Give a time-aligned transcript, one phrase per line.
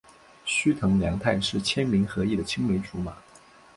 [0.45, 3.15] 须藤良太是千明和义的青梅竹马。